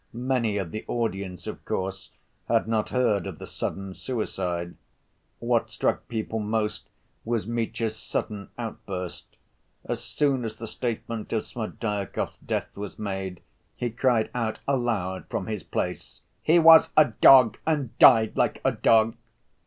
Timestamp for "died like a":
17.99-18.71